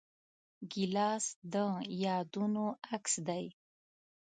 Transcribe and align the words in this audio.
ګیلاس 0.71 1.25
د 1.53 1.55
یادونو 2.03 2.65
عکس 2.91 3.13
دی. 3.27 3.45